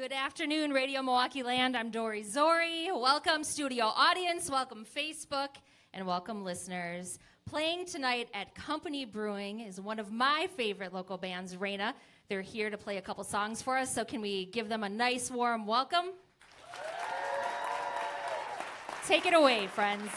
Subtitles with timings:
[0.00, 1.76] Good afternoon, Radio Milwaukee Land.
[1.76, 2.88] I'm Dori Zori.
[2.90, 4.48] Welcome, studio audience.
[4.48, 5.48] Welcome, Facebook.
[5.92, 7.18] And welcome, listeners.
[7.44, 11.94] Playing tonight at Company Brewing is one of my favorite local bands, Reyna.
[12.30, 14.88] They're here to play a couple songs for us, so can we give them a
[14.88, 16.12] nice, warm welcome?
[19.06, 20.10] Take it away, friends.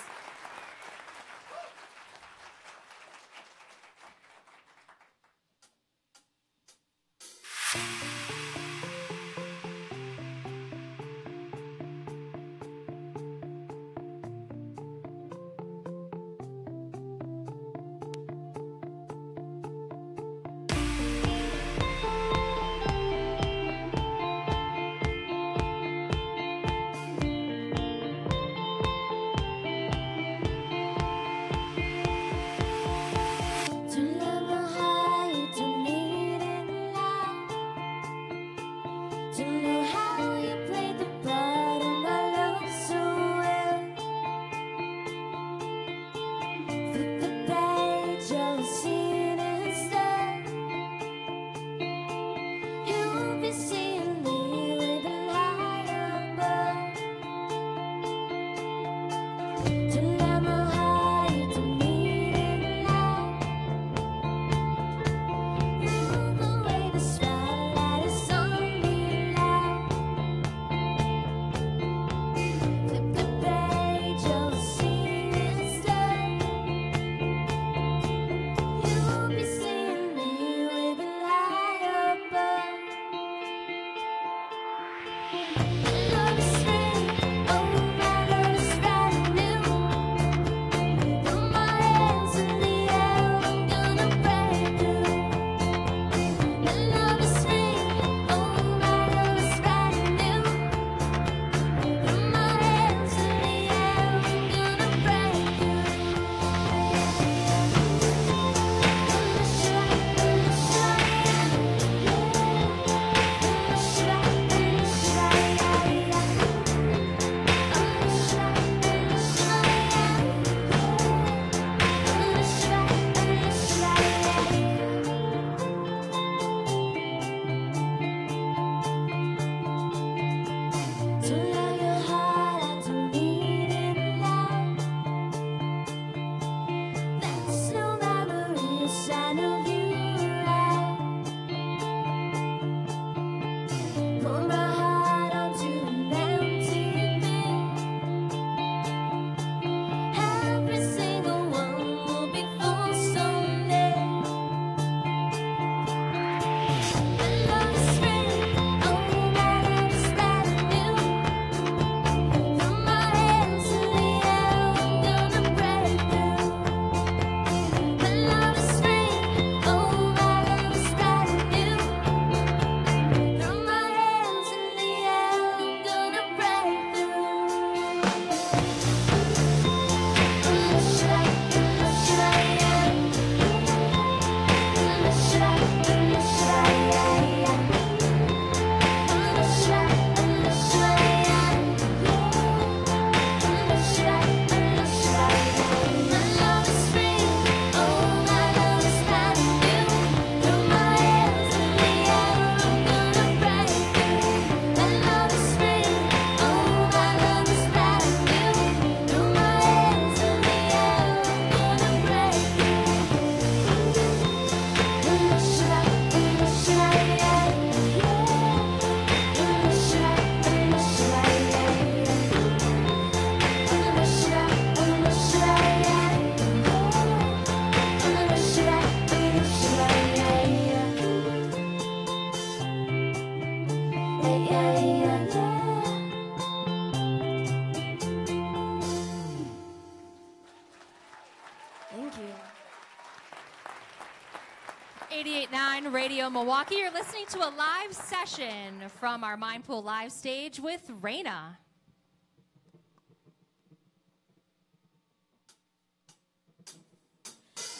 [245.91, 246.75] Radio Milwaukee.
[246.75, 251.59] You're listening to a live session from our Mindpool live stage with Reyna.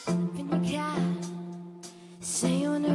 [0.06, 0.48] In
[2.20, 2.88] say you wanna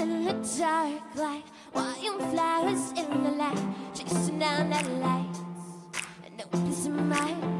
[0.00, 1.02] a little dark
[2.96, 3.60] in the light,
[3.92, 5.40] chasing down that lights,
[6.24, 7.51] and no peace of mind.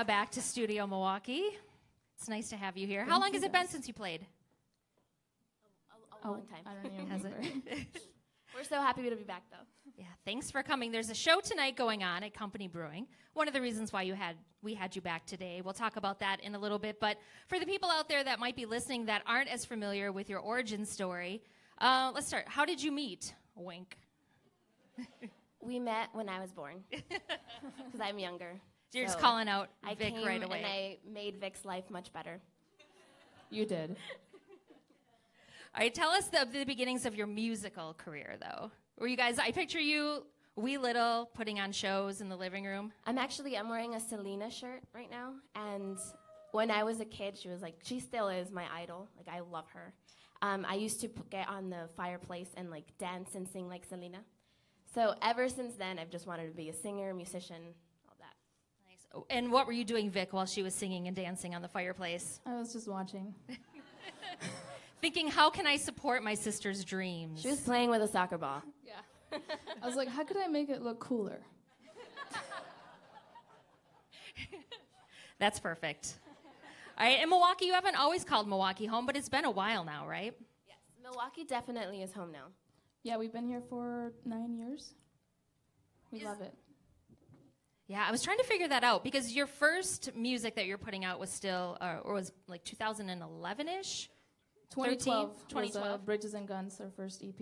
[0.00, 1.44] Welcome, back to Studio Milwaukee.
[2.16, 3.04] It's nice to have you here.
[3.04, 4.24] How long has it been since you played?
[6.24, 6.60] A, a long time.
[6.64, 7.46] I don't even Has remember.
[8.54, 9.58] We're so happy to be back, though.
[9.98, 10.90] Yeah, thanks for coming.
[10.90, 13.08] There's a show tonight going on at Company Brewing.
[13.34, 15.60] One of the reasons why you had we had you back today.
[15.62, 16.98] We'll talk about that in a little bit.
[16.98, 17.18] But
[17.48, 20.40] for the people out there that might be listening that aren't as familiar with your
[20.40, 21.42] origin story,
[21.76, 22.44] uh, let's start.
[22.48, 23.34] How did you meet?
[23.54, 23.98] Wink.
[25.60, 28.62] We met when I was born because I'm younger.
[28.90, 30.58] So you're just calling out I Vic came right away.
[30.58, 32.40] and I made Vic's life much better.
[33.50, 33.90] You did.
[35.74, 38.70] All right, tell us the, the beginnings of your musical career, though.
[38.98, 39.38] Were you guys?
[39.38, 40.24] I picture you,
[40.56, 42.92] wee little, putting on shows in the living room.
[43.06, 45.96] I'm actually I'm wearing a Selena shirt right now, and
[46.50, 49.08] when I was a kid, she was like she still is my idol.
[49.16, 49.94] Like I love her.
[50.42, 53.84] Um, I used to p- get on the fireplace and like dance and sing like
[53.84, 54.18] Selena.
[54.92, 57.62] So ever since then, I've just wanted to be a singer, musician,
[58.08, 58.34] all that.
[58.88, 58.98] Nice.
[58.99, 61.68] Oh, And what were you doing, Vic, while she was singing and dancing on the
[61.68, 62.40] fireplace?
[62.46, 63.34] I was just watching.
[65.00, 67.40] Thinking, how can I support my sister's dreams?
[67.40, 68.62] She was playing with a soccer ball.
[68.86, 69.38] Yeah.
[69.82, 71.40] I was like, how could I make it look cooler?
[75.38, 76.18] That's perfect.
[76.98, 79.84] All right, in Milwaukee, you haven't always called Milwaukee home, but it's been a while
[79.84, 80.34] now, right?
[80.68, 82.48] Yes, Milwaukee definitely is home now.
[83.04, 84.92] Yeah, we've been here for nine years.
[86.10, 86.52] We Is- love it.
[87.90, 91.04] Yeah, I was trying to figure that out because your first music that you're putting
[91.04, 94.08] out was still, uh, or was like 2011 ish.
[94.70, 95.86] 2012 was 2012.
[95.94, 97.40] uh, Bridges and Guns, our first EP.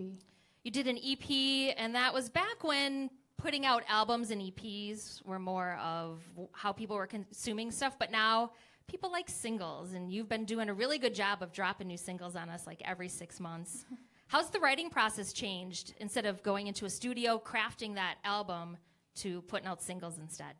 [0.63, 5.37] You did an EP, and that was back when putting out albums and EPs were
[5.37, 7.99] more of w- how people were consuming stuff.
[7.99, 8.53] But now
[8.87, 12.35] people like singles, and you've been doing a really good job of dropping new singles
[12.35, 13.85] on us like every six months.
[14.29, 18.77] How's the writing process changed instead of going into a studio, crafting that album
[19.19, 20.55] to putting out singles instead?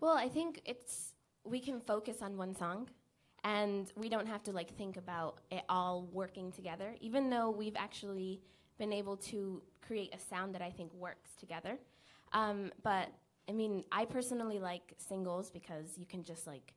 [0.00, 1.14] Well, I think it's
[1.44, 2.88] we can focus on one song
[3.44, 7.76] and we don't have to like think about it all working together even though we've
[7.76, 8.40] actually
[8.78, 11.78] been able to create a sound that I think works together.
[12.32, 13.08] Um, but
[13.48, 16.74] I mean, I personally like singles because you can just like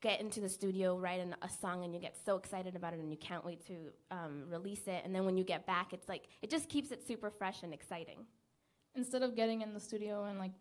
[0.00, 3.00] get into the studio, write an, a song, and you get so excited about it,
[3.00, 5.02] and you can't wait to um, release it.
[5.04, 7.72] And then when you get back, it's like it just keeps it super fresh and
[7.72, 8.24] exciting.
[8.96, 10.52] Instead of getting in the studio and like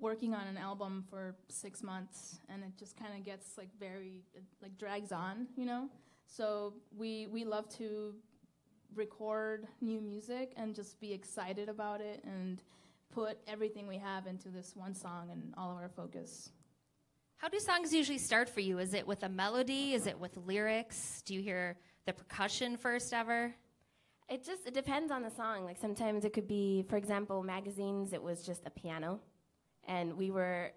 [0.00, 4.22] working on an album for six months, and it just kind of gets like very
[4.62, 5.88] like drags on, you know.
[6.26, 8.14] So we we love to
[8.94, 12.62] record new music and just be excited about it and
[13.12, 16.50] put everything we have into this one song and all of our focus.
[17.36, 18.78] How do songs usually start for you?
[18.78, 19.92] Is it with a melody?
[19.92, 21.22] Is it with lyrics?
[21.26, 23.54] Do you hear the percussion first ever?
[24.28, 25.64] It just it depends on the song.
[25.64, 28.12] Like sometimes it could be, for example, magazines.
[28.12, 29.20] It was just a piano,
[29.86, 30.72] and we were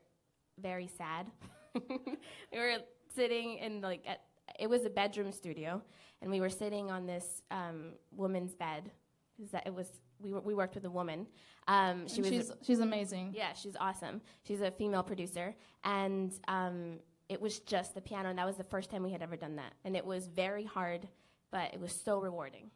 [0.61, 1.31] very sad.
[1.89, 2.77] we were
[3.15, 4.21] sitting in like at,
[4.59, 5.81] it was a bedroom studio,
[6.21, 8.91] and we were sitting on this um, woman's bed.
[9.37, 9.87] 'cause That it was
[10.19, 11.25] we were, we worked with a woman.
[11.67, 13.33] Um, she And was she's she's amazing.
[13.35, 14.21] yeah, she's awesome.
[14.43, 18.63] She's a female producer, and um, it was just the piano, and that was the
[18.75, 21.07] first time we had ever done that, and it was very hard,
[21.51, 22.69] but it was so rewarding.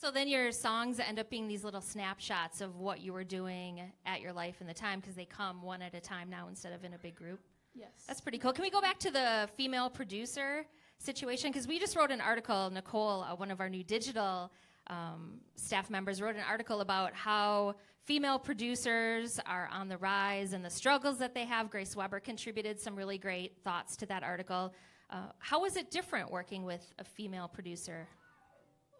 [0.00, 3.82] So then your songs end up being these little snapshots of what you were doing
[4.06, 6.72] at your life in the time because they come one at a time now instead
[6.72, 7.40] of in a big group.
[7.74, 7.88] Yes.
[8.06, 8.52] That's pretty cool.
[8.52, 10.64] Can we go back to the female producer
[10.98, 11.50] situation?
[11.50, 14.52] Because we just wrote an article, Nicole, uh, one of our new digital
[14.86, 17.74] um, staff members, wrote an article about how
[18.04, 21.70] female producers are on the rise and the struggles that they have.
[21.70, 24.72] Grace Weber contributed some really great thoughts to that article.
[25.10, 28.06] Uh, how is it different working with a female producer?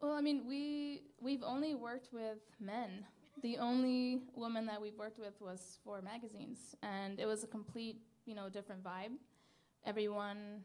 [0.01, 3.05] Well, I mean, we we've only worked with men.
[3.43, 8.01] The only woman that we've worked with was for magazines, and it was a complete,
[8.25, 9.13] you know, different vibe.
[9.85, 10.65] Everyone,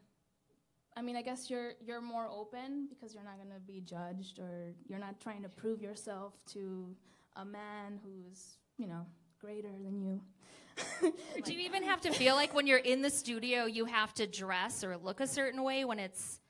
[0.96, 4.38] I mean, I guess you're you're more open because you're not going to be judged,
[4.38, 6.94] or you're not trying to prove yourself to
[7.36, 9.06] a man who's, you know,
[9.40, 10.20] greater than you.
[11.44, 14.26] Do you even have to feel like when you're in the studio, you have to
[14.26, 16.40] dress or look a certain way when it's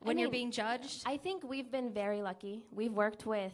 [0.00, 1.02] when you're being judged?
[1.06, 2.64] I think we've been very lucky.
[2.70, 3.52] We've worked with,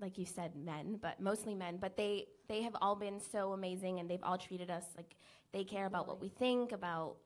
[0.00, 1.78] like you said, men, but mostly men.
[1.80, 5.16] But they they have all been so amazing, and they've all treated us like
[5.52, 7.16] they care about what we think, about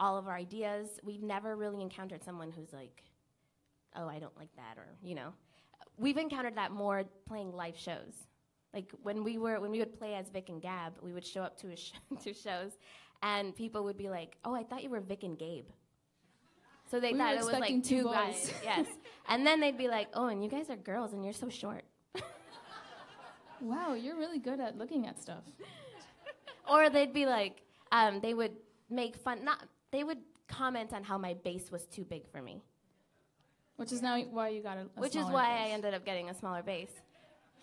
[0.00, 1.00] all of our ideas.
[1.02, 3.02] We've never really encountered someone who's like,
[3.94, 5.32] "Oh, I don't like that," or you know.
[5.96, 8.26] We've encountered that more playing live shows.
[8.74, 11.42] Like when we were when we would play as Vic and Gab, we would show
[11.42, 12.72] up to a sh- to shows,
[13.22, 15.68] and people would be like, "Oh, I thought you were Vic and Gabe."
[16.90, 18.52] So they We thought were it was like two two guys.
[18.64, 18.86] yes.
[19.28, 21.84] And then they'd be like, "Oh, and you guys are girls, and you're so short."
[23.60, 25.42] Wow, you're really good at looking at stuff.
[26.70, 28.52] or they'd be like, um, they would
[28.88, 29.44] make fun.
[29.44, 32.62] Not they would comment on how my bass was too big for me,
[33.76, 36.04] Which is now why you got a, a which is smaller why I ended up
[36.04, 36.90] getting a smaller bass.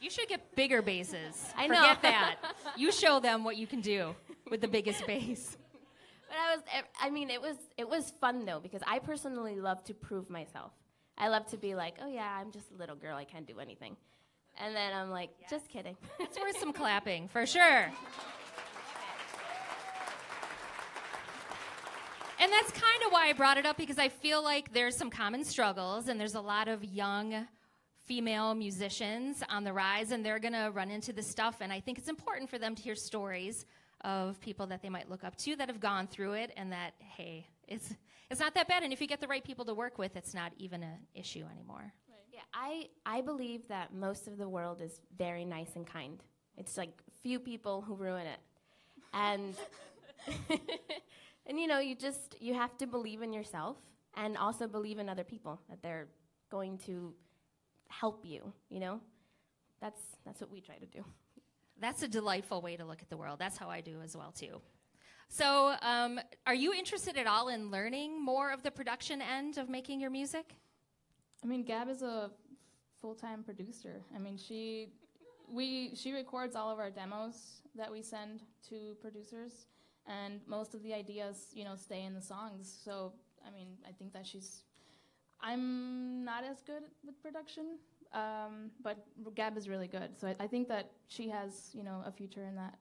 [0.01, 1.45] You should get bigger basses.
[1.55, 1.75] I know.
[1.75, 2.35] Forget that.
[2.75, 4.13] You show them what you can do
[4.51, 5.55] with the biggest bass.
[6.27, 6.63] But I was,
[6.99, 10.71] I mean, it was it was fun though because I personally love to prove myself.
[11.17, 13.59] I love to be like, oh yeah, I'm just a little girl, I can't do
[13.59, 13.95] anything,
[14.57, 15.95] and then I'm like, just kidding.
[16.19, 17.91] It's worth some clapping for sure.
[22.37, 25.09] And that's kind of why I brought it up because I feel like there's some
[25.09, 27.47] common struggles and there's a lot of young
[28.03, 31.79] female musicians on the rise and they're going to run into this stuff and I
[31.79, 33.65] think it's important for them to hear stories
[34.05, 36.93] of people that they might look up to that have gone through it and that
[36.99, 37.93] hey, it's
[38.29, 40.33] it's not that bad and if you get the right people to work with, it's
[40.33, 41.91] not even an issue anymore.
[42.31, 46.21] Yeah, I I believe that most of the world is very nice and kind.
[46.57, 46.91] It's like
[47.23, 48.39] few people who ruin it,
[49.13, 49.55] and
[51.47, 53.77] and you know you just you have to believe in yourself
[54.15, 56.07] and also believe in other people that they're
[56.51, 57.13] going to
[57.87, 58.53] help you.
[58.69, 59.01] You know,
[59.81, 61.03] that's that's what we try to do.
[61.79, 63.39] That's a delightful way to look at the world.
[63.39, 64.61] That's how I do as well too.
[65.27, 69.69] So, um, are you interested at all in learning more of the production end of
[69.69, 70.55] making your music?
[71.43, 72.31] I mean, Gab is a
[73.01, 74.01] full-time producer.
[74.15, 74.89] I mean, she
[75.51, 79.67] we she records all of our demos that we send to producers,
[80.07, 82.73] and most of the ideas, you know, stay in the songs.
[82.83, 83.13] So,
[83.45, 84.63] I mean, I think that she's.
[85.41, 87.77] I'm not as good with production,
[88.13, 88.97] um, but
[89.35, 90.17] Gab is really good.
[90.19, 92.77] So I, I think that she has, you know, a future in that.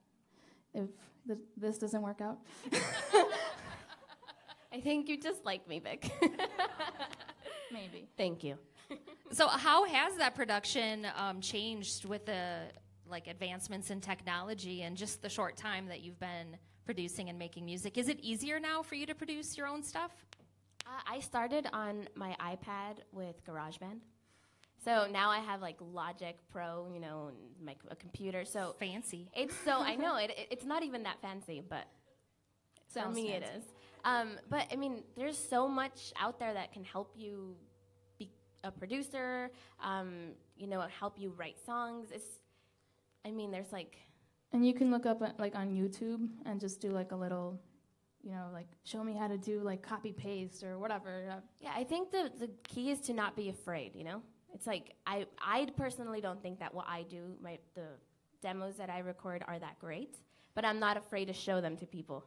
[0.73, 0.89] If
[1.27, 2.39] th- this doesn't work out,
[4.73, 6.11] I think you just like me, Vic.
[7.71, 8.07] maybe.
[8.17, 8.57] Thank you.
[9.31, 12.59] So, how has that production um, changed with the
[13.09, 17.65] like advancements in technology and just the short time that you've been producing and making
[17.65, 17.97] music?
[17.97, 20.11] Is it easier now for you to produce your own stuff?
[20.85, 23.99] Uh, I started on my iPad with GarageBand.
[24.83, 28.45] So now I have like Logic Pro, you know, and my a computer.
[28.45, 29.29] So Fancy.
[29.35, 31.85] it's so I know it, it- it's not even that fancy, but
[32.87, 33.57] for me it fancy.
[33.59, 33.63] is.
[34.03, 37.55] Um, but I mean, there's so much out there that can help you
[38.19, 38.29] be
[38.63, 39.49] a producer.
[39.81, 42.09] Um, you know, help you write songs.
[42.11, 42.27] It's,
[43.25, 43.97] I mean, there's like
[44.53, 47.59] And you can look up uh, like on YouTube and just do like a little,
[48.21, 51.27] you know, like show me how to do like copy paste or whatever.
[51.31, 53.95] Uh, Yeah, I think the the key is to not be afraid.
[53.95, 54.21] You know,
[54.55, 57.87] it's like I I personally don't think that what I do, my the
[58.41, 60.15] demos that I record are that great,
[60.55, 62.23] but I'm not afraid to show them to people.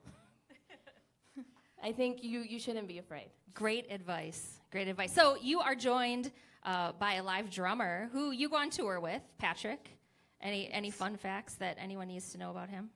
[1.82, 3.30] I think you you shouldn't be afraid.
[3.54, 4.60] Great advice.
[4.70, 5.12] Great advice.
[5.12, 6.30] So, you are joined
[6.64, 9.88] uh, by a live drummer who you go on tour with, Patrick.
[10.42, 12.90] Any any fun facts that anyone needs to know about him?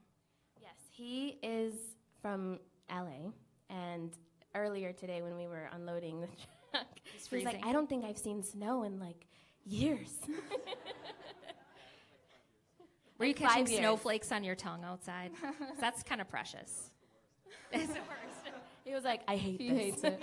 [0.61, 1.73] Yes, he is
[2.21, 2.61] from
[2.91, 3.33] LA,
[3.71, 4.11] and
[4.55, 6.29] earlier today when we were unloading the
[6.73, 6.87] truck,
[7.31, 9.26] He's like, "I don't think I've seen snow in like
[9.64, 10.11] years."
[13.19, 13.79] Were you catching years.
[13.79, 15.31] snowflakes on your tongue outside?
[15.81, 16.91] That's kind of precious.
[17.71, 18.57] It's the worst.
[18.85, 20.19] he was like, "I hate he this." hates it.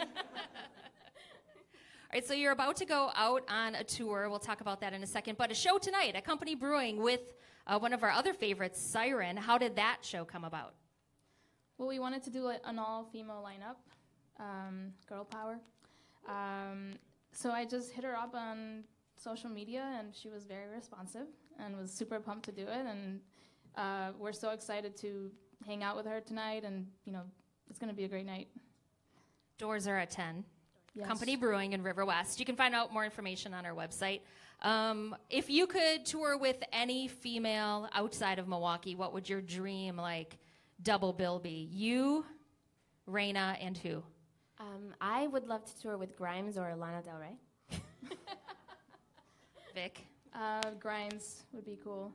[2.12, 4.28] All right, so you're about to go out on a tour.
[4.30, 5.38] We'll talk about that in a second.
[5.38, 7.22] But a show tonight at Company Brewing with
[7.68, 9.38] uh, one of our other favorites, Siren.
[9.38, 10.74] How did that show come about?
[11.78, 13.78] well, we wanted to do like, an all-female lineup,
[14.44, 15.60] um, girl power.
[16.30, 16.94] Um,
[17.32, 18.84] so I just hit her up on
[19.16, 21.28] social media, and she was very responsive
[21.60, 22.86] and was super pumped to do it.
[22.86, 23.20] And
[23.76, 25.32] uh, we're so excited to
[25.66, 27.24] hang out with her tonight, and you know,
[27.70, 28.48] it's going to be a great night.
[29.58, 30.44] Doors are at 10.
[30.96, 31.08] Yes.
[31.08, 32.40] Company Brewing in River West.
[32.40, 34.22] You can find out more information on our website.
[34.62, 39.96] Um, if you could tour with any female outside of Milwaukee, what would your dream
[39.96, 40.38] like
[40.82, 41.70] double bill be?
[41.72, 42.26] You,
[43.06, 44.04] Reyna, and who?
[44.60, 47.38] Um, I would love to tour with Grimes or Lana Del Rey.
[49.74, 50.06] Vic.
[50.34, 52.12] Uh, Grinds would be cool.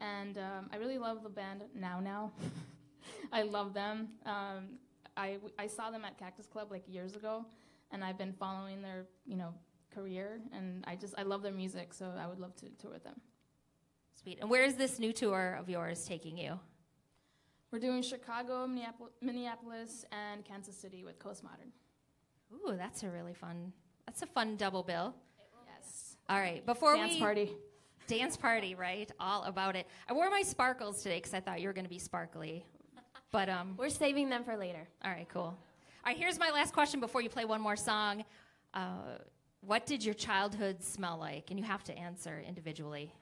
[0.00, 2.32] And um, I really love the band Now Now.
[3.32, 4.08] I love them.
[4.26, 4.78] Um,
[5.16, 7.44] I, I saw them at Cactus Club like years ago,
[7.90, 9.52] and I've been following their you know
[9.94, 13.04] career, and I just I love their music, so I would love to tour with
[13.04, 13.20] them.
[14.22, 14.38] Sweet.
[14.40, 16.58] And where is this new tour of yours taking you?
[17.72, 21.72] We're doing Chicago, Minneapolis, and Kansas City with Coast Modern.
[22.52, 23.72] Ooh, that's a really fun.
[24.04, 25.14] That's a fun double bill.
[25.66, 26.16] Yes.
[26.28, 27.50] All right, before Dance we party.
[28.06, 29.10] dance party, right?
[29.18, 29.86] All about it.
[30.06, 32.66] I wore my sparkles today because I thought you were going to be sparkly.
[33.30, 34.86] But um, We're saving them for later.
[35.02, 35.44] all right, cool.
[35.44, 35.56] All
[36.04, 38.26] right, here's my last question before you play one more song.
[38.74, 39.16] Uh,
[39.62, 41.50] what did your childhood smell like?
[41.50, 43.14] And you have to answer individually.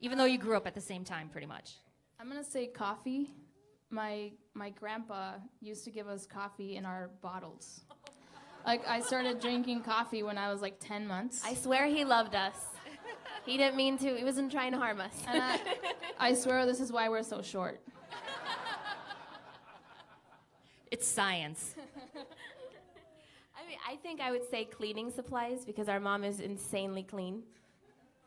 [0.00, 1.72] Even though you grew up at the same time, pretty much.
[2.20, 3.30] I'm gonna say coffee.
[3.88, 7.80] My my grandpa used to give us coffee in our bottles.
[8.66, 11.40] Like I started drinking coffee when I was like 10 months.
[11.42, 12.56] I swear he loved us.
[13.46, 14.14] He didn't mean to.
[14.14, 15.14] He wasn't trying to harm us.
[15.26, 15.58] and I,
[16.28, 17.80] I swear this is why we're so short.
[20.90, 21.74] It's science.
[23.56, 27.44] I mean, I think I would say cleaning supplies because our mom is insanely clean.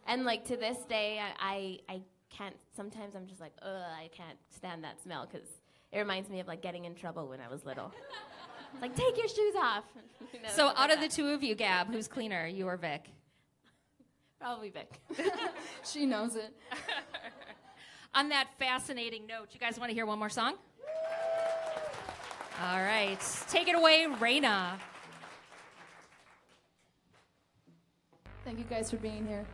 [0.07, 2.01] And like to this day, I, I, I
[2.35, 5.47] can't, sometimes I'm just like, ugh, I can't stand that smell because
[5.91, 7.91] it reminds me of like getting in trouble when I was little.
[8.73, 9.83] It's like, take your shoes off.
[10.33, 12.77] You know, So, out like of the two of you, Gab, who's cleaner, you or
[12.77, 13.09] Vic?
[14.39, 14.99] Probably Vic.
[15.85, 16.55] She knows it.
[18.15, 20.53] On that fascinating note, you guys want to hear one more song?
[22.61, 23.19] All right,
[23.49, 24.79] take it away, Reyna.
[28.45, 29.45] Thank you guys for being here.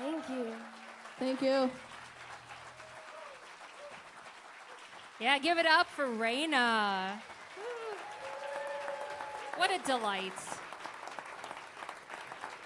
[0.00, 0.54] Thank you.
[1.18, 1.70] Thank you.
[5.20, 7.20] Yeah, give it up for Reyna.
[9.58, 10.32] What a delight.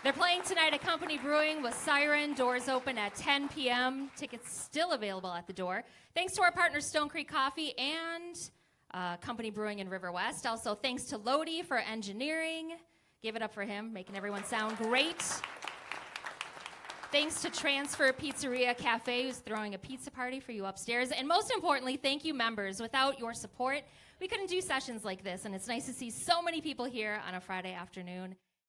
[0.04, 2.34] They're playing tonight at Company Brewing with Siren.
[2.34, 4.10] Doors open at 10 p.m.
[4.14, 5.82] Tickets still available at the door.
[6.14, 8.50] Thanks to our partner Stone Creek Coffee and
[8.92, 10.46] uh, Company Brewing in River West.
[10.46, 12.74] Also, thanks to Lodi for engineering.
[13.24, 15.24] Give it up for him, making everyone sound great.
[17.14, 21.12] Thanks to Transfer Pizzeria Cafe, who's throwing a pizza party for you upstairs.
[21.12, 22.80] And most importantly, thank you, members.
[22.80, 23.82] Without your support,
[24.20, 25.44] we couldn't do sessions like this.
[25.44, 28.34] And it's nice to see so many people here on a Friday afternoon.